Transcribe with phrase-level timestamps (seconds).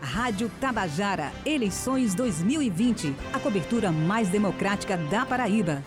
[0.00, 3.14] Rádio Tabajara, eleições 2020.
[3.32, 5.82] A cobertura mais democrática da Paraíba.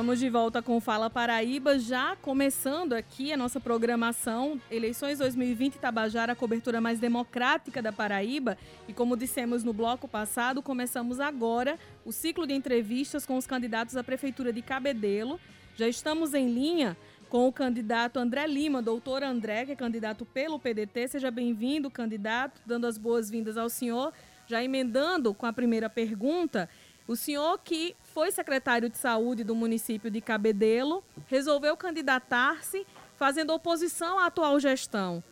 [0.00, 6.32] Estamos de volta com Fala Paraíba, já começando aqui a nossa programação Eleições 2020 Tabajara,
[6.32, 8.56] a cobertura mais democrática da Paraíba.
[8.88, 13.94] E como dissemos no bloco passado, começamos agora o ciclo de entrevistas com os candidatos
[13.94, 15.38] à Prefeitura de Cabedelo.
[15.76, 16.96] Já estamos em linha
[17.28, 21.08] com o candidato André Lima, doutor André, que é candidato pelo PDT.
[21.08, 24.14] Seja bem-vindo, candidato, dando as boas-vindas ao senhor.
[24.46, 26.70] Já emendando com a primeira pergunta,
[27.06, 34.18] o senhor que foi secretário de saúde do município de Cabedelo, resolveu candidatar-se fazendo oposição
[34.18, 35.22] à atual gestão.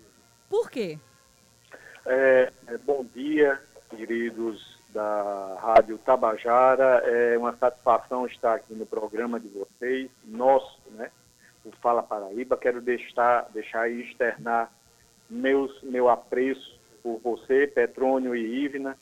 [0.49, 0.99] Por quê?
[2.07, 7.03] É, é, bom dia, queridos da Rádio Tabajara.
[7.05, 11.11] É uma satisfação estar aqui no programa de vocês, nosso, né?
[11.65, 12.57] O Fala Paraíba.
[12.57, 14.73] Quero deixar, deixar e externar
[15.29, 18.97] meus, meu apreço por você, Petrônio e Ivna,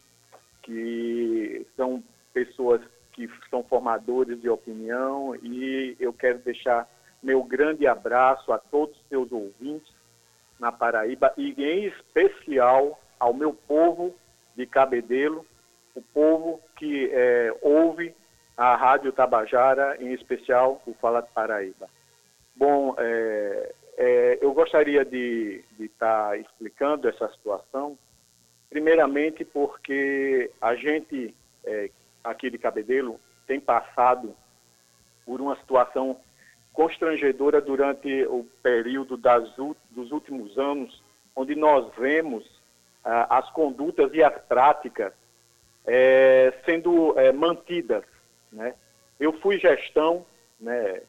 [0.62, 2.02] que são
[2.36, 6.86] pessoas que são formadores de opinião e eu quero deixar
[7.22, 9.90] meu grande abraço a todos os seus ouvintes
[10.60, 14.14] na Paraíba e em especial ao meu povo
[14.54, 15.46] de Cabedelo,
[15.94, 18.14] o povo que é, ouve
[18.54, 21.88] a Rádio Tabajara, em especial o Fala de Paraíba.
[22.54, 27.96] Bom, é, é, eu gostaria de estar tá explicando essa situação,
[28.68, 31.90] primeiramente porque a gente é,
[32.30, 34.34] aqui de Cabedelo tem passado
[35.24, 36.20] por uma situação
[36.72, 39.48] constrangedora durante o período das,
[39.90, 41.02] dos últimos anos,
[41.34, 42.44] onde nós vemos
[43.04, 45.12] ah, as condutas e as práticas
[45.86, 48.04] é, sendo é, mantidas.
[48.52, 48.74] Né?
[49.18, 50.26] Eu fui gestão
[50.60, 51.00] né,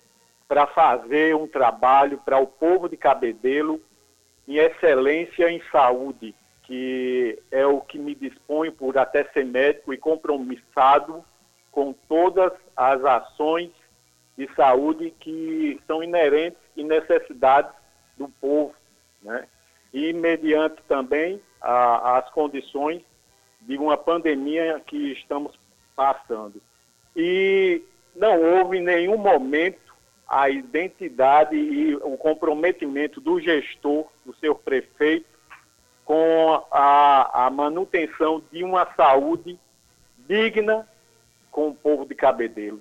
[0.47, 3.81] para fazer um trabalho para o povo de Cabedelo
[4.47, 6.33] em excelência em saúde,
[6.67, 11.23] que é o que me dispõe por até ser médico e compromissado
[11.71, 13.71] com todas as ações
[14.37, 17.71] de saúde que são inerentes e necessidades
[18.17, 18.75] do povo,
[19.21, 19.47] né?
[19.93, 23.01] E mediante também a, as condições
[23.61, 25.57] de uma pandemia que estamos
[25.95, 26.61] passando.
[27.15, 27.81] E
[28.13, 29.95] não houve em nenhum momento
[30.27, 35.36] a identidade e o comprometimento do gestor, do seu prefeito,
[36.07, 39.59] com a, a manutenção de uma saúde
[40.25, 40.87] digna
[41.51, 42.79] com o povo de Cabedelo.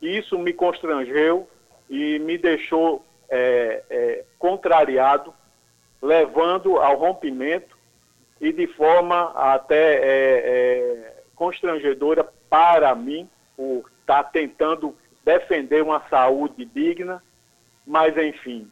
[0.00, 1.48] Isso me constrangeu
[1.90, 5.34] e me deixou é, é, contrariado,
[6.00, 7.76] levando ao rompimento
[8.40, 16.64] e de forma até é, é constrangedora para mim, por estar tentando defender uma saúde
[16.64, 17.20] digna,
[17.84, 18.70] mas enfim,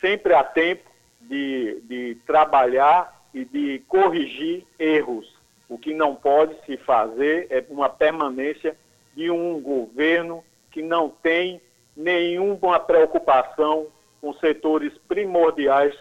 [0.00, 5.30] sempre há tempo de, de trabalhar e de corrigir erros.
[5.68, 8.74] O que não pode se fazer é uma permanência
[9.14, 11.60] de um governo que não tem
[11.94, 13.88] nenhuma preocupação
[14.22, 15.94] com setores primordiais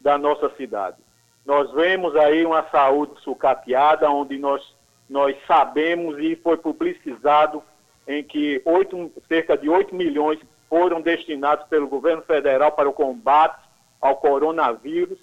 [0.00, 0.96] da nossa cidade.
[1.44, 4.62] Nós vemos aí uma saúde sucateada, onde nós,
[5.10, 7.62] nós sabemos e foi publicizado
[8.06, 10.40] em que 8, cerca de 8 milhões
[10.70, 13.68] foram destinados pelo governo federal para o combate
[14.00, 15.18] ao coronavírus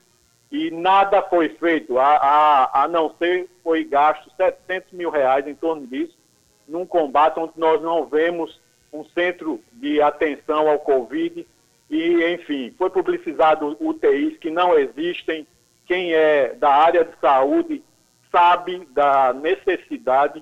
[0.56, 5.54] e nada foi feito, a, a, a não ser foi gasto 700 mil reais em
[5.54, 6.18] torno disso,
[6.66, 8.62] num combate onde nós não vemos
[8.94, 11.46] um centro de atenção ao Covid
[11.90, 15.46] e, enfim, foi publicizado UTIs que não existem.
[15.86, 17.84] Quem é da área de saúde
[18.32, 20.42] sabe da necessidade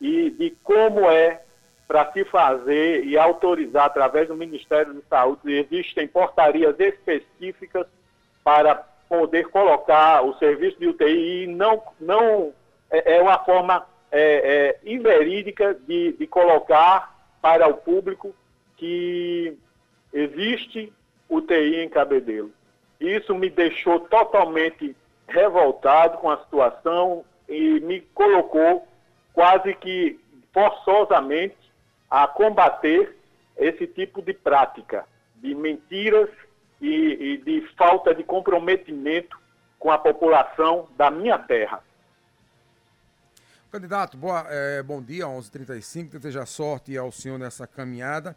[0.00, 1.40] e de como é
[1.86, 5.52] para se fazer e autorizar através do Ministério da Saúde.
[5.52, 7.86] Existem portarias específicas
[8.42, 12.50] para poder colocar o serviço de UTI não, não
[12.90, 18.34] é, é uma forma é, é, inverídica de, de colocar para o público
[18.74, 19.54] que
[20.14, 20.90] existe
[21.28, 22.50] UTI em Cabedelo.
[22.98, 24.96] Isso me deixou totalmente
[25.28, 28.88] revoltado com a situação e me colocou
[29.34, 30.18] quase que
[30.54, 31.70] forçosamente
[32.10, 33.14] a combater
[33.58, 35.04] esse tipo de prática
[35.36, 36.30] de mentiras
[36.82, 39.40] e, e de falta de comprometimento
[39.78, 41.82] com a população da minha terra.
[43.70, 48.36] Candidato, boa, é, bom dia, 11h35, deseja sorte ao senhor nessa caminhada.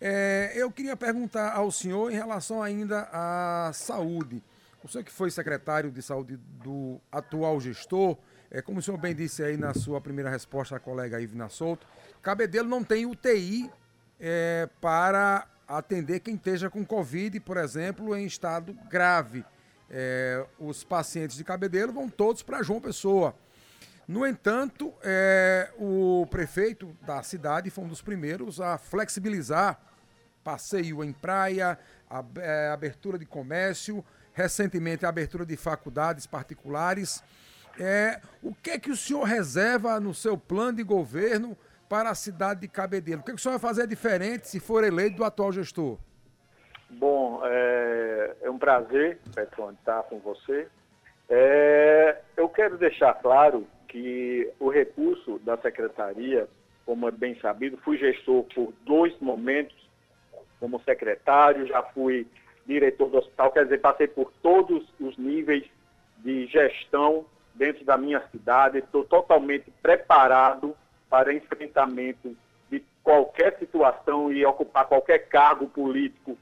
[0.00, 4.40] É, eu queria perguntar ao senhor em relação ainda à saúde.
[4.84, 8.16] O senhor que foi secretário de saúde do atual gestor,
[8.50, 11.84] é, como o senhor bem disse aí na sua primeira resposta à colega Ivna Souto,
[12.22, 13.68] Cabedelo não tem UTI
[14.20, 19.44] é, para atender quem esteja com Covid, por exemplo, em estado grave.
[19.90, 23.34] É, os pacientes de Cabedelo vão todos para João Pessoa.
[24.06, 29.78] No entanto, é, o prefeito da cidade foi um dos primeiros a flexibilizar
[30.42, 31.78] passeio em praia,
[32.36, 37.22] é, abertura de comércio, recentemente a abertura de faculdades particulares.
[37.78, 41.54] É, o que é que o senhor reserva no seu plano de governo
[41.88, 43.20] para a cidade de Cabedelo?
[43.20, 45.98] O que, é que o senhor vai fazer diferente se for eleito do atual gestor?
[46.90, 50.68] Bom, é, é um prazer, Petrone, estar com você.
[51.28, 56.48] É, eu quero deixar claro que o recurso da secretaria,
[56.86, 59.76] como é bem sabido, fui gestor por dois momentos
[60.58, 62.26] como secretário, já fui
[62.66, 65.64] diretor do hospital, quer dizer, passei por todos os níveis
[66.18, 67.24] de gestão
[67.54, 70.76] dentro da minha cidade, estou totalmente preparado
[71.08, 72.36] para enfrentamento
[72.70, 76.36] de qualquer situação e ocupar qualquer cargo político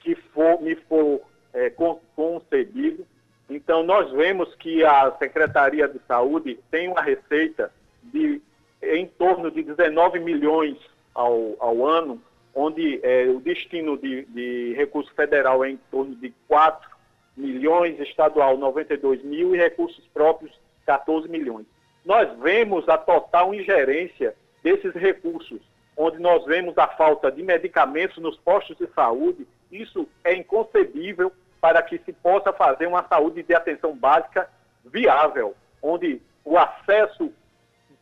[0.00, 1.20] que for, me for
[1.52, 1.70] é,
[2.14, 3.06] concedido.
[3.48, 7.72] Então, nós vemos que a Secretaria de Saúde tem uma receita
[8.02, 8.40] de
[8.82, 10.76] em torno de 19 milhões
[11.14, 12.20] ao, ao ano,
[12.54, 16.90] onde é, o destino de, de recurso federal é em torno de 4
[17.36, 20.52] milhões, estadual 92 mil e recursos próprios
[20.84, 21.66] 14 milhões.
[22.04, 25.60] Nós vemos a total ingerência desses recursos,
[25.96, 29.46] onde nós vemos a falta de medicamentos nos postos de saúde.
[29.70, 34.48] Isso é inconcebível para que se possa fazer uma saúde de atenção básica
[34.84, 37.32] viável, onde o acesso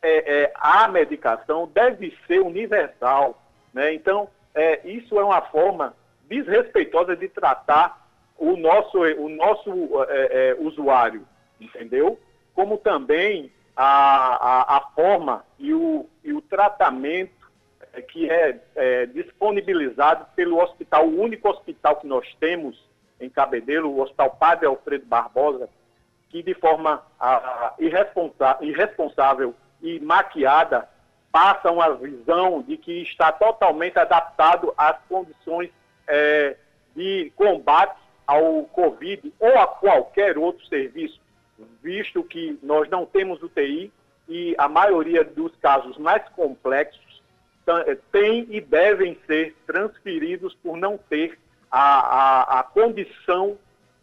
[0.01, 3.39] é, é, à medicação deve ser universal.
[3.73, 3.93] Né?
[3.93, 5.95] Então, é, isso é uma forma
[6.27, 8.01] desrespeitosa de tratar
[8.37, 9.71] o nosso, o nosso
[10.09, 11.27] é, é, usuário,
[11.59, 12.19] entendeu?
[12.55, 17.49] Como também a, a, a forma e o, e o tratamento
[17.93, 22.81] é, que é, é, disponibilizado pelo hospital, o único hospital que nós temos
[23.19, 25.69] em Cabedelo, o Hospital Padre Alfredo Barbosa,
[26.29, 30.87] que de forma a, irresponsa irresponsável e maquiada
[31.31, 35.69] passa uma visão de que está totalmente adaptado às condições
[36.07, 36.57] é,
[36.95, 41.19] de combate ao Covid ou a qualquer outro serviço,
[41.81, 43.91] visto que nós não temos UTI
[44.27, 47.21] e a maioria dos casos mais complexos
[47.67, 51.37] é, têm e devem ser transferidos por não ter
[51.69, 53.57] a, a, a condição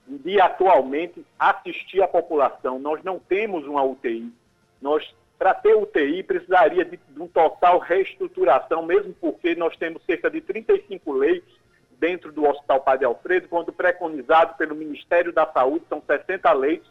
[0.07, 2.79] de atualmente assistir a população.
[2.79, 4.33] Nós não temos uma UTI.
[4.81, 5.05] Nós
[5.39, 10.41] para ter UTI, precisaria de, de um total reestruturação, mesmo porque nós temos cerca de
[10.41, 11.57] 35 leitos
[11.99, 16.91] dentro do Hospital Padre Alfredo, quando preconizado pelo Ministério da Saúde, são 60 leitos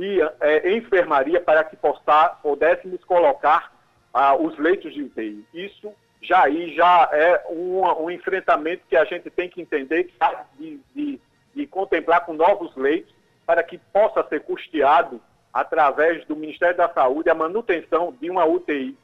[0.00, 3.70] de é, enfermaria para que possa, pudéssemos colocar
[4.14, 5.44] ah, os leitos de UTI.
[5.52, 5.92] Isso
[6.22, 10.10] já aí já é um, um enfrentamento que a gente tem que entender
[10.58, 11.20] de, de,
[11.54, 13.14] de contemplar com novos leitos
[13.44, 15.20] para que possa ser custeado
[15.52, 18.96] através do Ministério da Saúde, a manutenção de uma UTI,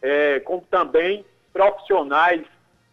[0.00, 2.44] é, como também profissionais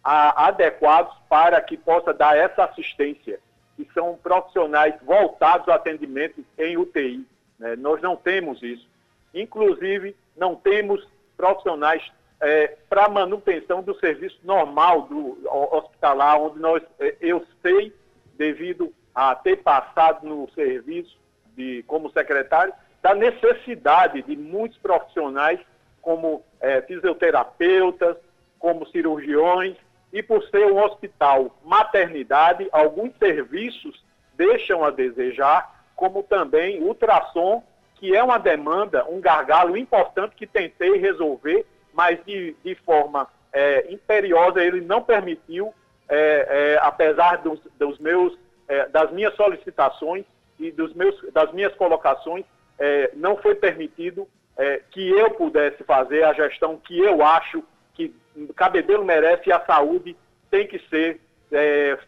[0.02, 3.38] a, adequados para que possa dar essa assistência,
[3.76, 7.24] que são profissionais voltados ao atendimento em UTI.
[7.62, 7.76] Né?
[7.76, 8.86] Nós não temos isso.
[9.32, 11.06] Inclusive, não temos
[11.36, 12.02] profissionais
[12.40, 17.94] é, para manutenção do serviço normal do hospitalar, onde nós, é, eu sei,
[18.36, 21.16] devido a ter passado no serviço
[21.56, 25.60] de, como secretário, da necessidade de muitos profissionais,
[26.00, 28.16] como é, fisioterapeutas,
[28.58, 29.76] como cirurgiões,
[30.12, 35.71] e por ser um hospital maternidade, alguns serviços deixam a desejar,
[36.02, 37.62] como também ultrassom,
[37.94, 43.86] que é uma demanda, um gargalo importante que tentei resolver, mas de, de forma é,
[43.88, 45.72] imperiosa ele não permitiu,
[46.08, 50.24] é, é, apesar dos, dos meus, é, das minhas solicitações
[50.58, 52.44] e dos meus, das minhas colocações,
[52.80, 57.62] é, não foi permitido é, que eu pudesse fazer a gestão que eu acho
[57.94, 58.12] que
[58.56, 60.16] Cabedelo merece e a saúde
[60.50, 61.20] tem que ser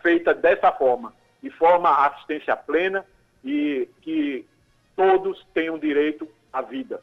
[0.03, 3.05] feita dessa forma, de forma assistência plena
[3.45, 4.47] e que
[4.97, 7.03] todos tenham direito à vida.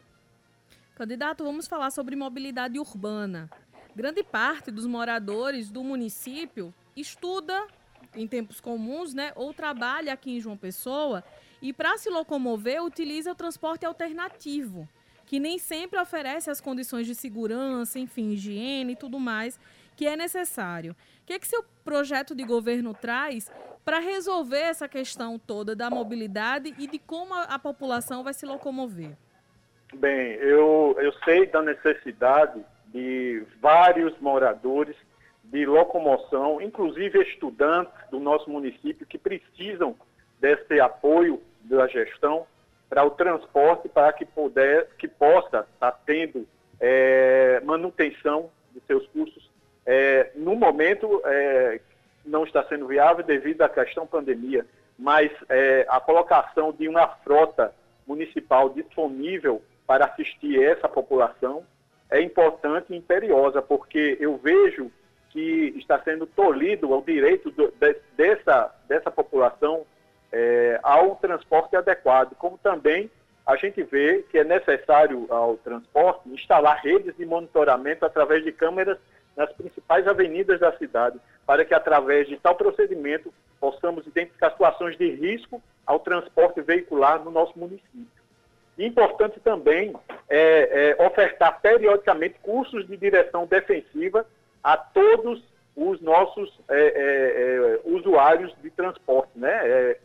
[0.95, 3.49] Candidato, vamos falar sobre mobilidade urbana.
[3.95, 7.67] Grande parte dos moradores do município estuda
[8.15, 11.23] em tempos comuns, né, ou trabalha aqui em João Pessoa
[11.61, 14.87] e para se locomover utiliza o transporte alternativo,
[15.25, 19.59] que nem sempre oferece as condições de segurança, enfim, higiene e tudo mais.
[19.95, 20.93] Que é necessário.
[20.93, 23.51] O que, é que seu projeto de governo traz
[23.83, 28.45] para resolver essa questão toda da mobilidade e de como a, a população vai se
[28.45, 29.15] locomover?
[29.93, 34.95] Bem, eu, eu sei da necessidade de vários moradores
[35.43, 39.95] de locomoção, inclusive estudantes do nosso município que precisam
[40.39, 42.45] desse apoio da gestão
[42.89, 46.47] para o transporte, para que, puder, que possa estar tá tendo
[46.79, 49.50] é, manutenção de seus custos.
[49.85, 51.79] É, no momento, é,
[52.25, 54.65] não está sendo viável devido à questão pandemia,
[54.97, 57.73] mas é, a colocação de uma frota
[58.05, 61.65] municipal disponível para assistir essa população
[62.09, 64.91] é importante e imperiosa, porque eu vejo
[65.29, 69.85] que está sendo tolhido o direito do, de, dessa, dessa população
[70.31, 73.09] é, ao transporte adequado, como também
[73.45, 78.97] a gente vê que é necessário ao transporte instalar redes de monitoramento através de câmeras
[79.35, 85.09] nas principais avenidas da cidade, para que através de tal procedimento possamos identificar situações de
[85.11, 88.07] risco ao transporte veicular no nosso município.
[88.77, 89.93] Importante também
[90.29, 94.25] é, é, ofertar periodicamente cursos de direção defensiva
[94.63, 95.43] a todos
[95.75, 99.51] os nossos é, é, é usuários de transporte, né?
[99.51, 99.97] É,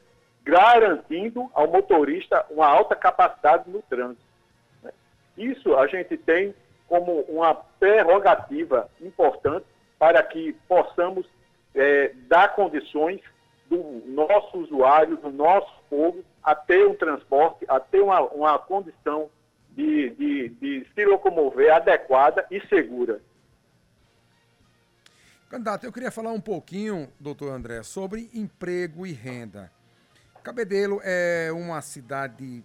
[0.46, 4.22] garantindo ao motorista uma alta capacidade no trânsito.
[4.82, 4.92] Né?
[5.36, 6.54] Isso a gente tem
[6.88, 9.66] como uma prerrogativa importante
[9.98, 11.26] para que possamos
[11.74, 13.20] é, dar condições
[13.68, 19.28] do nosso usuário, do nosso povo, a ter um transporte, a ter uma, uma condição
[19.70, 23.20] de, de, de se locomover adequada e segura.
[25.50, 29.70] Candidato, eu queria falar um pouquinho, doutor André, sobre emprego e renda.
[30.42, 32.64] Cabedelo é uma cidade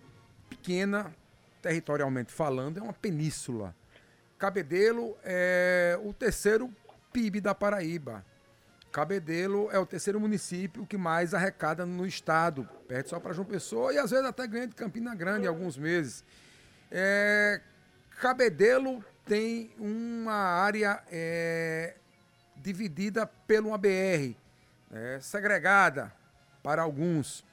[0.50, 1.14] pequena,
[1.62, 3.76] territorialmente falando, é uma península.
[4.42, 6.74] Cabedelo é o terceiro
[7.14, 8.26] PIB da Paraíba.
[8.92, 13.94] Cabedelo é o terceiro município que mais arrecada no estado, perto só para João Pessoa
[13.94, 16.24] e às vezes até ganha de Campina Grande em alguns meses.
[16.90, 17.62] É,
[18.20, 21.94] Cabedelo tem uma área é,
[22.56, 24.36] dividida por uma BR,
[24.92, 26.12] é, segregada
[26.64, 27.46] para alguns.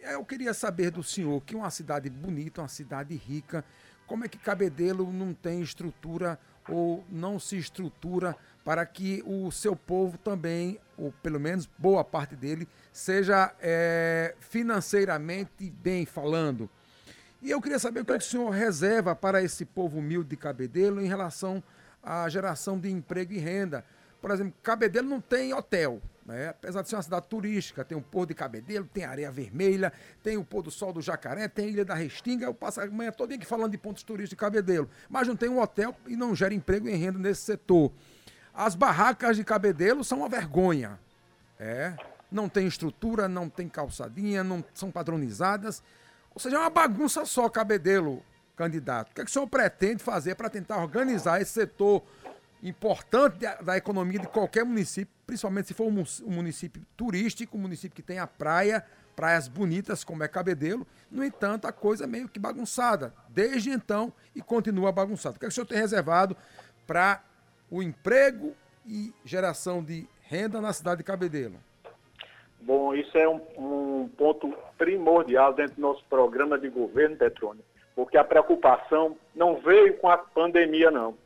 [0.00, 3.64] Eu queria saber do senhor, que é uma cidade bonita, uma cidade rica,
[4.06, 9.76] como é que Cabedelo não tem estrutura ou não se estrutura para que o seu
[9.76, 16.68] povo também, ou pelo menos boa parte dele, seja é, financeiramente bem falando?
[17.42, 21.00] E eu queria saber o que o senhor reserva para esse povo humilde de Cabedelo
[21.00, 21.62] em relação
[22.02, 23.84] à geração de emprego e renda.
[24.20, 26.48] Por exemplo, Cabedelo não tem hotel, né?
[26.48, 29.92] Apesar de ser uma cidade turística, tem o Pôr de Cabedelo, tem Areia Vermelha,
[30.22, 32.44] tem o Pôr do Sol do Jacaré, tem a Ilha da Restinga.
[32.44, 34.90] Eu passo a manhã toda aqui falando de pontos turísticos de Cabedelo.
[35.08, 37.92] Mas não tem um hotel e não gera emprego e renda nesse setor.
[38.52, 40.98] As barracas de Cabedelo são uma vergonha.
[41.60, 41.94] É.
[42.30, 45.80] Não tem estrutura, não tem calçadinha, não são padronizadas.
[46.34, 48.20] Ou seja, é uma bagunça só, Cabedelo,
[48.56, 49.12] candidato.
[49.12, 52.02] O que, é que o senhor pretende fazer para tentar organizar esse setor
[52.62, 58.02] importante da, economia de qualquer município, principalmente se for um, município turístico, um município que
[58.02, 58.84] tem a praia,
[59.16, 60.86] praias bonitas como é Cabedelo.
[61.10, 65.36] No entanto, a coisa é meio que bagunçada desde então e continua bagunçada.
[65.36, 66.36] O que, é que o senhor tem reservado
[66.86, 67.22] para
[67.70, 68.54] o emprego
[68.86, 71.56] e geração de renda na cidade de Cabedelo?
[72.60, 77.64] Bom, isso é um, um ponto primordial dentro do nosso programa de governo, Petrônio,
[77.94, 81.16] porque a preocupação não veio com a pandemia, não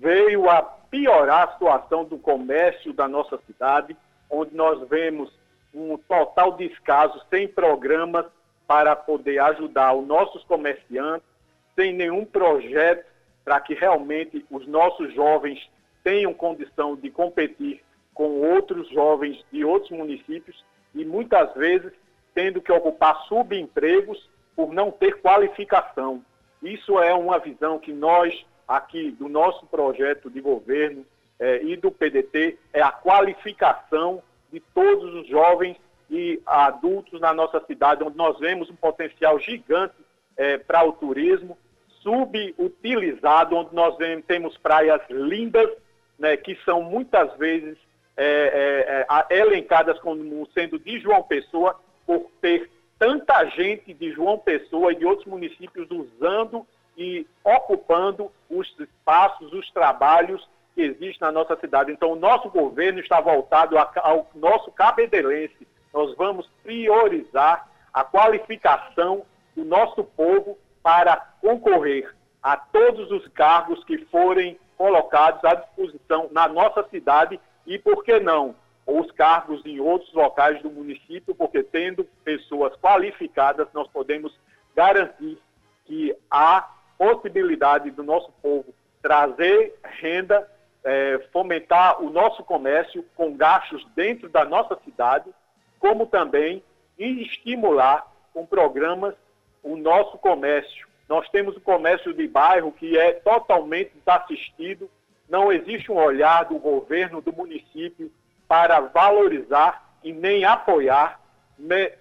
[0.00, 3.96] veio a piorar a situação do comércio da nossa cidade,
[4.30, 5.32] onde nós vemos
[5.74, 8.26] um total descaso, sem programas
[8.66, 11.26] para poder ajudar os nossos comerciantes,
[11.74, 13.06] sem nenhum projeto
[13.44, 15.58] para que realmente os nossos jovens
[16.04, 20.62] tenham condição de competir com outros jovens de outros municípios
[20.94, 21.92] e muitas vezes
[22.34, 26.22] tendo que ocupar subempregos por não ter qualificação.
[26.62, 28.34] Isso é uma visão que nós
[28.68, 31.04] aqui do nosso projeto de governo
[31.40, 34.22] eh, e do PDT é a qualificação
[34.52, 35.78] de todos os jovens
[36.10, 39.94] e adultos na nossa cidade, onde nós vemos um potencial gigante
[40.36, 41.56] eh, para o turismo,
[42.02, 45.70] subutilizado, onde nós vemos, temos praias lindas,
[46.18, 47.78] né, que são muitas vezes
[48.16, 54.96] eh, elencadas como sendo de João Pessoa, por ter tanta gente de João Pessoa e
[54.96, 56.66] de outros municípios usando
[56.98, 61.92] e ocupando os espaços, os trabalhos que existem na nossa cidade.
[61.92, 65.66] Então, o nosso governo está voltado ao nosso cabedelense.
[65.94, 69.24] Nós vamos priorizar a qualificação
[69.54, 72.12] do nosso povo para concorrer
[72.42, 78.18] a todos os cargos que forem colocados à disposição na nossa cidade e, por que
[78.18, 84.32] não, os cargos em outros locais do município, porque tendo pessoas qualificadas, nós podemos
[84.74, 85.38] garantir
[85.84, 90.50] que há possibilidade do nosso povo trazer renda,
[90.84, 95.30] é, fomentar o nosso comércio com gastos dentro da nossa cidade,
[95.78, 96.62] como também
[96.98, 99.14] estimular com programas
[99.62, 100.86] o nosso comércio.
[101.08, 104.90] Nós temos o comércio de bairro que é totalmente desassistido,
[105.28, 108.10] não existe um olhar do governo, do município,
[108.46, 111.20] para valorizar e nem apoiar,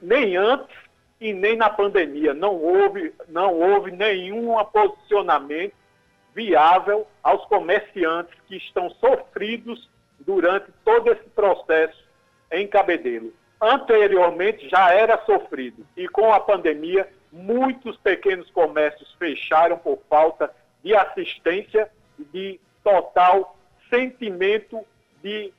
[0.02, 0.87] nem antes
[1.20, 2.34] e nem na pandemia.
[2.34, 5.74] Não houve, não houve nenhum posicionamento
[6.34, 12.04] viável aos comerciantes que estão sofridos durante todo esse processo
[12.52, 13.34] em Cabedelo.
[13.60, 20.96] Anteriormente já era sofrido e com a pandemia muitos pequenos comércios fecharam por falta de
[20.96, 23.58] assistência e de total
[23.90, 24.86] sentimento
[25.24, 25.52] de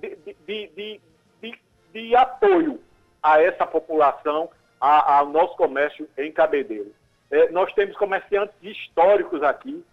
[0.00, 1.00] de, de,
[1.40, 1.58] de,
[1.92, 2.80] de, apoio
[3.22, 6.92] a essa população, ao nosso comércio em Cabedelo.
[7.30, 9.84] É, nós temos comerciantes históricos aqui,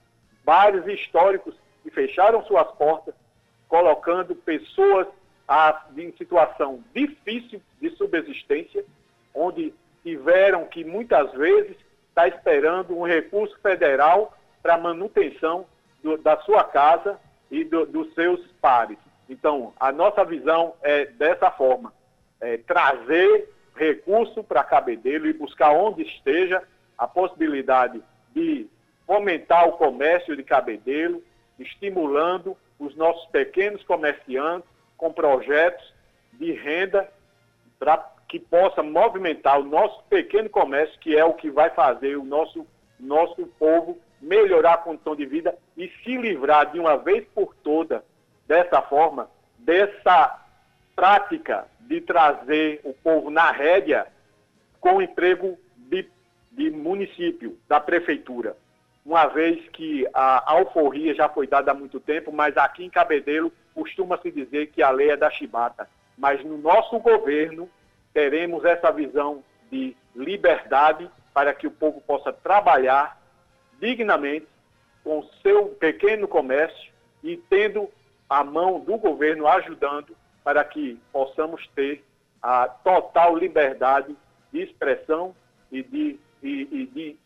[0.45, 3.15] vários históricos que fecharam suas portas,
[3.67, 5.07] colocando pessoas
[5.47, 8.85] a, em situação difícil de subsistência,
[9.33, 9.73] onde
[10.03, 11.71] tiveram que muitas vezes
[12.09, 15.65] estar tá esperando um recurso federal para manutenção
[16.03, 18.97] do, da sua casa e do, dos seus pares.
[19.29, 21.93] Então, a nossa visão é dessa forma:
[22.39, 26.63] é trazer recurso para Cabedelo e buscar onde esteja
[26.97, 28.01] a possibilidade
[28.33, 28.67] de
[29.05, 31.23] fomentar o comércio de Cabedelo,
[31.59, 35.93] estimulando os nossos pequenos comerciantes com projetos
[36.33, 37.09] de renda
[37.79, 42.23] para que possa movimentar o nosso pequeno comércio, que é o que vai fazer o
[42.23, 42.65] nosso,
[42.99, 48.03] nosso povo melhorar a condição de vida e se livrar de uma vez por toda
[48.47, 50.42] dessa forma, dessa
[50.95, 54.07] prática de trazer o povo na rédea
[54.79, 56.07] com emprego de,
[56.51, 58.55] de município, da prefeitura.
[59.05, 63.51] Uma vez que a alforria já foi dada há muito tempo, mas aqui em Cabedelo
[63.73, 65.89] costuma-se dizer que a lei é da chibata.
[66.17, 67.69] Mas no nosso governo
[68.13, 73.19] teremos essa visão de liberdade para que o povo possa trabalhar
[73.79, 74.47] dignamente
[75.03, 77.89] com seu pequeno comércio e tendo
[78.29, 82.03] a mão do governo ajudando para que possamos ter
[82.41, 84.15] a total liberdade
[84.51, 85.35] de expressão
[85.71, 87.17] e de, e, e de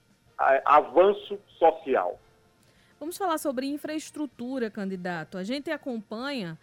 [0.63, 2.19] avanço social.
[2.99, 5.37] Vamos falar sobre infraestrutura, candidato.
[5.37, 6.57] A gente acompanha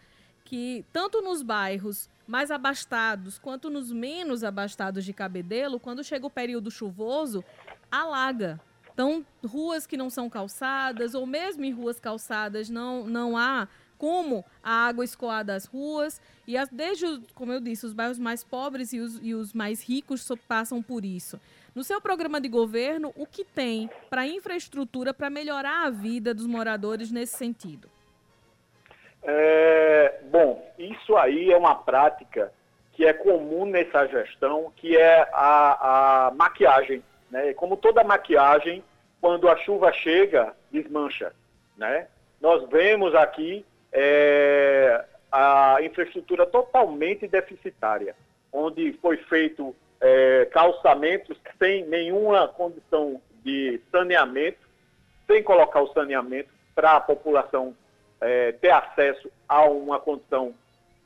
[0.45, 6.31] que tanto nos bairros mais abastados quanto nos menos abastados de Cabedelo, quando chega o
[6.31, 7.45] período chuvoso,
[7.91, 8.61] alaga.
[8.93, 13.67] Então, ruas que não são calçadas, ou mesmo em ruas calçadas, não, não há
[13.99, 16.21] como a água escoar das ruas.
[16.47, 19.83] E as, desde, como eu disse, os bairros mais pobres e os, e os mais
[19.83, 21.41] ricos passam por isso.
[21.75, 26.47] No seu programa de governo, o que tem para infraestrutura para melhorar a vida dos
[26.47, 27.89] moradores nesse sentido?
[29.23, 32.53] É, bom, isso aí é uma prática
[32.93, 37.03] que é comum nessa gestão, que é a, a maquiagem.
[37.31, 37.53] Né?
[37.55, 38.85] Como toda maquiagem,
[39.21, 41.33] quando a chuva chega, desmancha.
[41.77, 42.07] Né?
[42.41, 48.17] Nós vemos aqui é, a infraestrutura totalmente deficitária,
[48.53, 54.59] onde foi feito é, calçamentos sem nenhuma condição de saneamento,
[55.27, 57.75] sem colocar o saneamento para a população
[58.21, 60.53] é, ter acesso a uma condição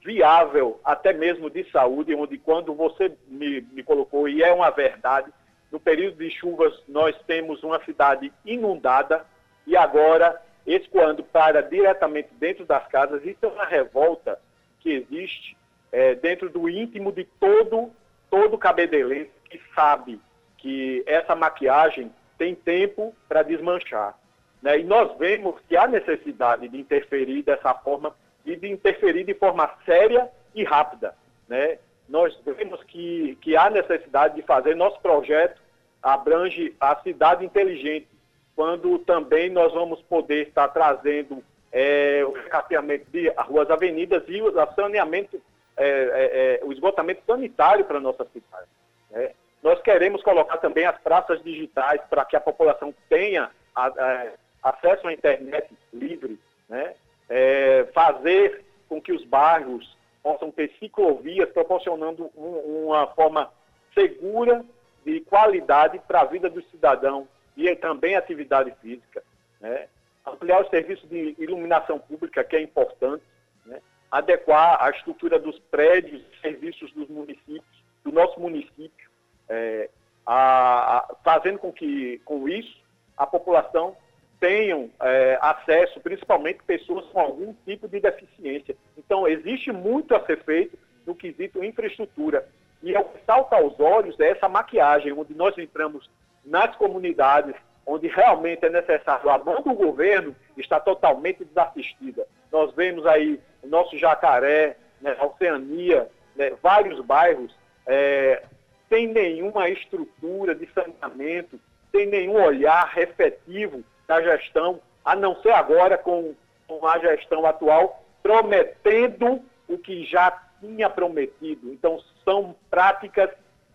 [0.02, 5.30] viável, até mesmo de saúde, onde quando você me, me colocou, e é uma verdade,
[5.70, 9.26] no período de chuvas nós temos uma cidade inundada
[9.66, 10.40] e agora
[10.74, 13.24] escoando para diretamente dentro das casas.
[13.24, 14.38] Isso é uma revolta
[14.80, 15.56] que existe
[15.90, 17.90] é, dentro do íntimo de todo,
[18.30, 20.20] todo cabedelense que sabe
[20.58, 24.18] que essa maquiagem tem tempo para desmanchar.
[24.62, 24.80] Né?
[24.80, 29.70] E nós vemos que há necessidade de interferir dessa forma e de interferir de forma
[29.84, 31.14] séria e rápida.
[31.48, 31.78] Né?
[32.08, 35.60] Nós vemos que, que há necessidade de fazer nosso projeto
[36.02, 38.08] abrange a cidade inteligente,
[38.58, 44.52] quando também nós vamos poder estar trazendo é, o recapeamento de ruas, avenidas e o
[44.74, 45.40] saneamento,
[45.76, 48.66] é, é, é, o esgotamento sanitário para a nossa cidade.
[49.12, 49.30] Né?
[49.62, 54.26] Nós queremos colocar também as praças digitais para que a população tenha a, a,
[54.70, 56.36] acesso à internet livre,
[56.68, 56.94] né?
[57.28, 63.52] É, fazer com que os bairros possam ter ciclovias, proporcionando um, uma forma
[63.94, 64.64] segura
[65.04, 69.22] de qualidade para a vida do cidadão e também atividade física.
[69.60, 69.88] Né?
[70.28, 73.22] ampliar os serviços de iluminação pública, que é importante,
[73.64, 73.80] né?
[74.10, 79.10] adequar a estrutura dos prédios serviços dos municípios, do nosso município,
[79.48, 79.90] é,
[80.26, 82.80] a, a, fazendo com que, com isso,
[83.16, 83.96] a população
[84.38, 88.76] tenham é, acesso, principalmente pessoas com algum tipo de deficiência.
[88.96, 92.46] Então, existe muito a ser feito no quesito infraestrutura.
[92.82, 96.08] E o que salta aos olhos é essa maquiagem, onde nós entramos
[96.48, 97.54] nas comunidades,
[97.86, 99.30] onde realmente é necessário.
[99.30, 102.26] A mão do governo está totalmente desassistida.
[102.50, 107.54] Nós vemos aí o nosso Jacaré, né, Oceania, né, vários bairros
[107.86, 108.42] é,
[108.88, 111.58] sem nenhuma estrutura de saneamento,
[111.90, 116.34] sem nenhum olhar efetivo da gestão, a não ser agora com,
[116.66, 120.30] com a gestão atual, prometendo o que já
[120.60, 121.72] tinha prometido.
[121.72, 123.30] Então, são práticas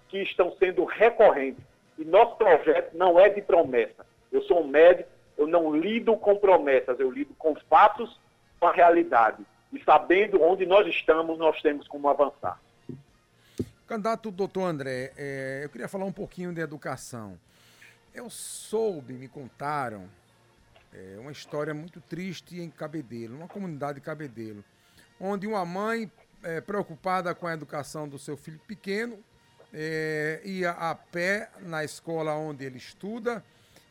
[0.09, 1.63] que estão sendo recorrentes.
[1.97, 4.05] E nosso projeto não é de promessa.
[4.31, 8.19] Eu sou um médico, eu não lido com promessas, eu lido com fatos,
[8.59, 9.45] com a realidade.
[9.71, 12.59] E sabendo onde nós estamos, nós temos como avançar.
[13.87, 17.37] Candidato doutor André, é, eu queria falar um pouquinho de educação.
[18.13, 20.07] Eu soube, me contaram,
[20.93, 24.63] é, uma história muito triste em Cabedelo, uma comunidade de Cabedelo,
[25.19, 26.11] onde uma mãe
[26.43, 29.17] é, preocupada com a educação do seu filho pequeno
[29.73, 33.43] é, ia a pé na escola onde ele estuda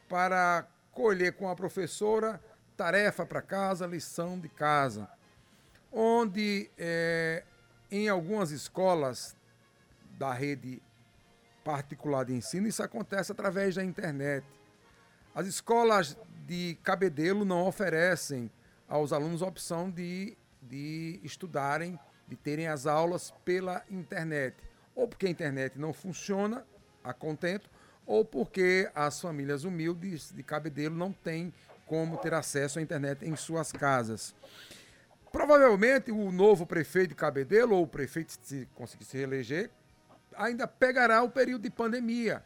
[0.08, 2.40] para colher com a professora
[2.76, 5.08] tarefa para casa, lição de casa,
[5.90, 7.42] onde é,
[7.90, 9.36] em algumas escolas
[10.18, 10.80] da rede
[11.64, 14.46] particular de ensino isso acontece através da internet.
[15.34, 16.16] As escolas
[16.46, 18.50] de Cabedelo não oferecem
[18.88, 24.56] aos alunos a opção de, de estudarem, de terem as aulas pela internet.
[24.94, 26.64] Ou porque a internet não funciona
[27.02, 27.68] a contento,
[28.06, 31.52] ou porque as famílias humildes de Cabedelo não têm
[31.86, 34.34] como ter acesso à internet em suas casas.
[35.30, 39.70] Provavelmente o novo prefeito de Cabedelo, ou o prefeito, se conseguir se reeleger,
[40.36, 42.42] ainda pegará o período de pandemia.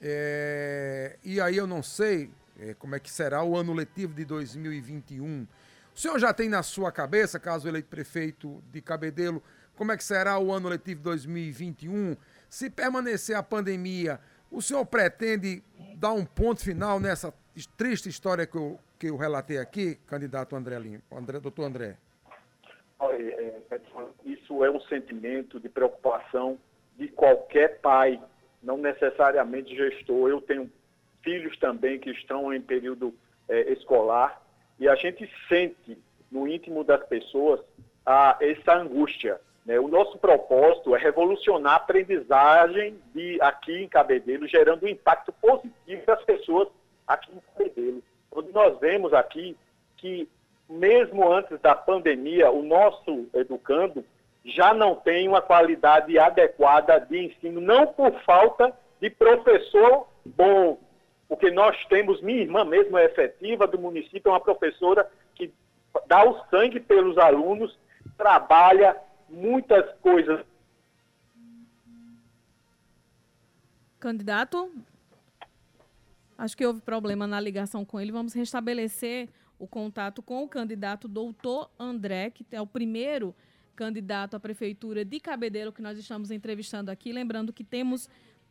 [0.00, 4.24] É, e aí eu não sei é, como é que será o ano letivo de
[4.24, 5.46] 2021.
[5.94, 9.42] O senhor já tem na sua cabeça, caso eleito prefeito de Cabedelo,
[9.78, 12.16] como é que será o ano letivo de 2021?
[12.48, 14.18] Se permanecer a pandemia,
[14.50, 15.62] o senhor pretende
[15.94, 17.32] dar um ponto final nessa
[17.76, 21.96] triste história que eu, que eu relatei aqui, candidato André Lima, André, doutor André?
[23.00, 23.52] É,
[24.24, 26.58] isso é um sentimento de preocupação
[26.96, 28.20] de qualquer pai,
[28.60, 30.28] não necessariamente gestor.
[30.28, 30.68] Eu tenho
[31.22, 33.14] filhos também que estão em período
[33.48, 34.42] é, escolar
[34.80, 35.96] e a gente sente
[36.32, 37.60] no íntimo das pessoas
[38.04, 39.40] a, essa angústia.
[39.68, 39.78] Né?
[39.78, 46.06] O nosso propósito é revolucionar a aprendizagem de, aqui em Cabedelo, gerando um impacto positivo
[46.06, 46.68] das pessoas
[47.06, 48.02] aqui em Cabedelo.
[48.32, 49.54] Onde nós vemos aqui
[49.98, 50.26] que,
[50.66, 54.02] mesmo antes da pandemia, o nosso educando
[54.42, 60.78] já não tem uma qualidade adequada de ensino, não por falta de professor bom,
[61.28, 65.52] porque nós temos, minha irmã mesmo é efetiva do município, é uma professora que
[66.06, 67.78] dá o sangue pelos alunos,
[68.16, 68.96] trabalha
[69.28, 70.44] muitas coisas.
[74.00, 74.72] Candidato,
[76.36, 78.12] acho que houve problema na ligação com ele.
[78.12, 83.34] Vamos restabelecer o contato com o candidato doutor André, que é o primeiro
[83.74, 87.12] candidato à prefeitura de Cabedelo que nós estamos entrevistando aqui.
[87.12, 88.08] Lembrando que temos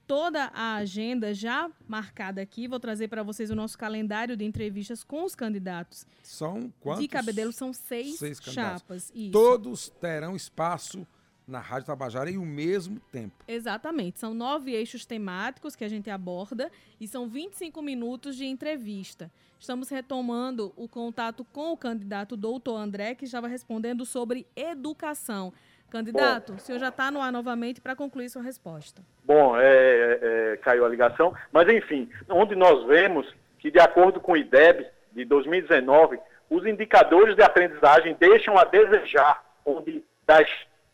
[0.07, 2.67] toda a agenda já marcada aqui.
[2.67, 6.07] Vou trazer para vocês o nosso calendário de entrevistas com os candidatos.
[6.23, 7.01] São quantos?
[7.01, 9.11] De Cabedelo são seis, seis chapas.
[9.13, 9.31] Isso.
[9.31, 11.05] Todos terão espaço
[11.45, 13.43] na Rádio Tabajara em o mesmo tempo.
[13.47, 14.19] Exatamente.
[14.19, 19.31] São nove eixos temáticos que a gente aborda e são 25 minutos de entrevista.
[19.59, 25.53] Estamos retomando o contato com o candidato doutor André, que estava respondendo sobre educação.
[25.89, 29.01] Candidato, Bom, o senhor já está no ar novamente para concluir sua resposta.
[29.23, 34.19] Bom, é, é, é, caiu a ligação, mas enfim, onde nós vemos que, de acordo
[34.19, 36.19] com o IDEB de 2019,
[36.49, 40.49] os indicadores de aprendizagem deixam a desejar, onde das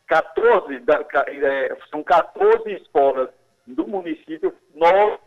[0.06, 3.30] 14, da, é, são 14 escolas
[3.66, 5.20] do município, nós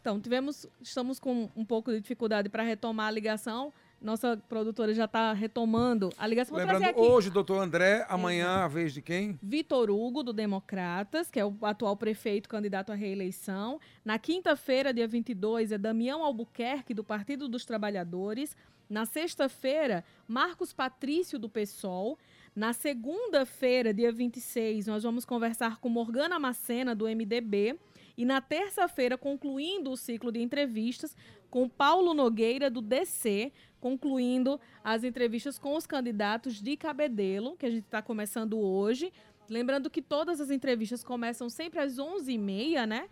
[0.00, 3.72] Então, tivemos, estamos com um pouco de dificuldade para retomar a ligação.
[4.02, 6.56] Nossa produtora já está retomando a ligação.
[6.56, 9.38] Lembrando, hoje, doutor André, amanhã a vez de quem?
[9.40, 13.80] Vitor Hugo, do Democratas, que é o atual prefeito candidato à reeleição.
[14.04, 18.56] Na quinta-feira, dia 22, é Damião Albuquerque, do Partido dos Trabalhadores.
[18.90, 22.18] Na sexta-feira, Marcos Patrício, do PSOL.
[22.54, 27.78] Na segunda-feira, dia 26, nós vamos conversar com Morgana Macena, do MDB.
[28.16, 31.16] E na terça-feira, concluindo o ciclo de entrevistas,
[31.50, 37.70] com Paulo Nogueira, do DC, concluindo as entrevistas com os candidatos de Cabedelo, que a
[37.70, 39.12] gente está começando hoje.
[39.48, 43.08] Lembrando que todas as entrevistas começam sempre às 11h30, né?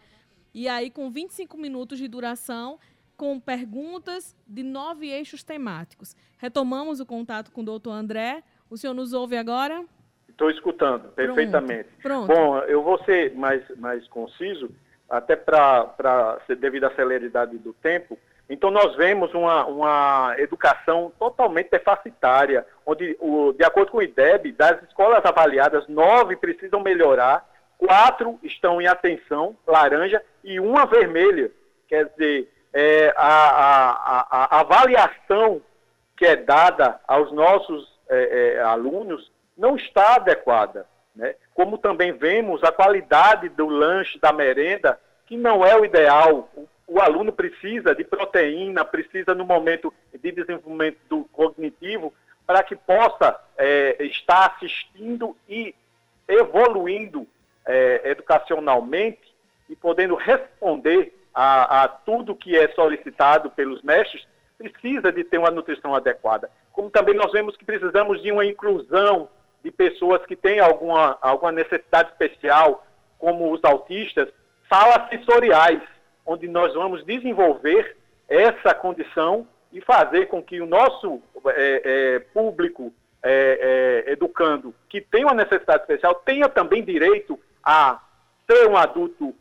[0.55, 2.79] E aí, com 25 minutos de duração,
[3.17, 6.17] com perguntas de nove eixos temáticos.
[6.39, 8.43] Retomamos o contato com o doutor André.
[8.71, 9.85] O senhor nos ouve agora?
[10.27, 11.91] Estou escutando, perfeitamente.
[12.03, 12.29] Pronto.
[12.29, 14.71] Bom, eu vou ser mais, mais conciso,
[15.11, 18.17] até para devido à celeridade do tempo.
[18.49, 24.53] Então, nós vemos uma, uma educação totalmente deficitária, onde, o, de acordo com o IDEB,
[24.53, 31.51] das escolas avaliadas, nove precisam melhorar, quatro estão em atenção, laranja, e uma vermelha.
[31.89, 35.61] Quer dizer, é, a, a, a, a avaliação
[36.17, 40.87] que é dada aos nossos é, é, alunos não está adequada.
[41.15, 41.35] Né?
[41.55, 46.49] Como também vemos a qualidade do lanche, da merenda, que não é o ideal.
[46.55, 52.13] O, o aluno precisa de proteína, precisa no momento de desenvolvimento cognitivo,
[52.47, 55.75] para que possa é, estar assistindo e
[56.27, 57.27] evoluindo
[57.65, 59.35] é, educacionalmente
[59.69, 64.27] e podendo responder a, a tudo que é solicitado pelos mestres,
[64.59, 69.29] precisa de ter uma nutrição adequada como também nós vemos que precisamos de uma inclusão
[69.63, 72.87] de pessoas que têm alguma, alguma necessidade especial,
[73.19, 74.29] como os autistas,
[74.69, 75.83] salas sensoriais,
[76.25, 77.97] onde nós vamos desenvolver
[78.29, 82.93] essa condição e fazer com que o nosso é, é, público
[83.23, 88.01] é, é educando que tem uma necessidade especial tenha também direito a
[88.51, 89.35] ser um adulto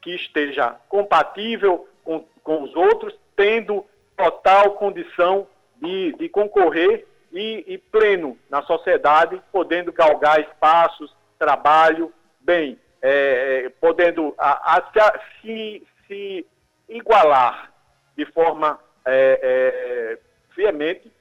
[0.00, 3.84] que esteja compatível com, com os outros, tendo
[4.16, 5.46] total condição
[5.80, 13.68] de, de concorrer e, e, pleno na sociedade, podendo galgar espaços, trabalho, bem, é, é
[13.80, 14.92] podendo a, a,
[15.40, 16.46] se, se,
[16.88, 17.72] igualar
[18.16, 20.18] de forma é, é,
[20.56, 21.12] veemente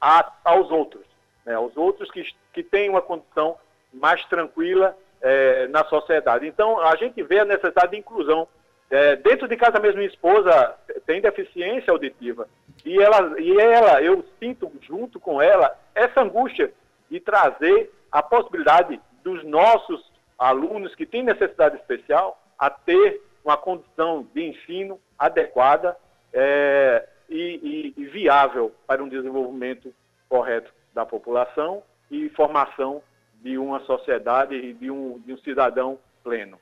[0.00, 1.04] a, aos outros,
[1.44, 3.56] né, aos outros que, que têm uma condição
[3.92, 6.46] mais tranquila é, na sociedade.
[6.46, 8.48] Então, a gente vê a necessidade de inclusão.
[8.90, 10.74] É, dentro de casa mesmo, minha esposa
[11.06, 12.48] tem deficiência auditiva.
[12.92, 16.70] E ela, e ela, eu sinto junto com ela essa angústia
[17.10, 24.28] de trazer a possibilidade dos nossos alunos que têm necessidade especial a ter uma condição
[24.34, 25.96] de ensino adequada
[26.34, 29.90] é, e, e, e viável para um desenvolvimento
[30.28, 33.02] correto da população e formação
[33.40, 36.60] de uma sociedade e de um, de um cidadão pleno.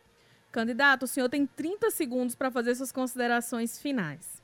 [0.52, 4.39] Candidato, o senhor tem 30 segundos para fazer suas considerações finais.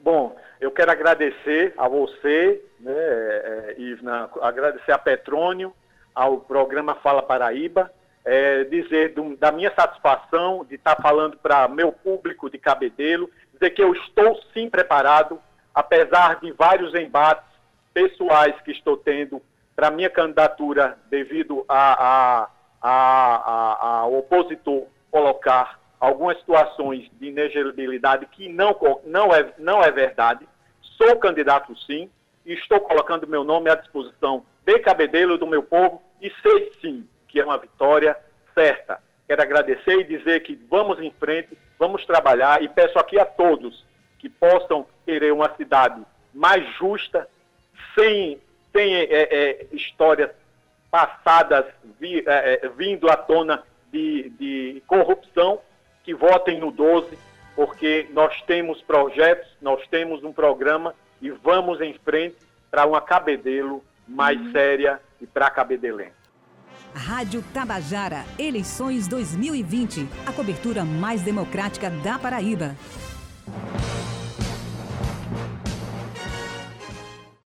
[0.00, 5.72] Bom, eu quero agradecer a você, né, é, Ivna, agradecer a Petrônio,
[6.14, 7.92] ao programa Fala Paraíba,
[8.24, 13.70] é, dizer do, da minha satisfação de estar falando para meu público de Cabedelo, dizer
[13.70, 15.40] que eu estou sim preparado,
[15.74, 17.44] apesar de vários embates
[17.94, 19.40] pessoais que estou tendo
[19.74, 22.48] para minha candidatura devido a, a,
[22.82, 22.90] a,
[23.36, 30.46] a, a opositor colocar algumas situações de inelegibilidade que não, não, é, não é verdade.
[30.80, 32.10] Sou candidato sim,
[32.48, 37.08] e estou colocando meu nome à disposição de Cabedelo do meu povo e sei sim
[37.28, 38.16] que é uma vitória
[38.54, 39.00] certa.
[39.26, 43.84] Quero agradecer e dizer que vamos em frente, vamos trabalhar e peço aqui a todos
[44.18, 47.28] que possam querer uma cidade mais justa,
[47.94, 48.40] sem,
[48.72, 50.30] sem é, é, histórias
[50.90, 51.66] passadas
[52.00, 55.60] vi, é, é vindo à tona de, de corrupção,
[56.08, 57.18] que votem no 12,
[57.54, 62.36] porque nós temos projetos, nós temos um programa e vamos em frente
[62.70, 64.50] para uma Cabedelo mais uhum.
[64.50, 66.08] séria e para Cabedelém.
[66.94, 72.74] Rádio Tabajara, eleições 2020, a cobertura mais democrática da Paraíba.